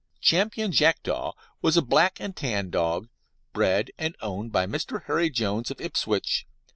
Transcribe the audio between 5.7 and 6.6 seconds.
Ipswich.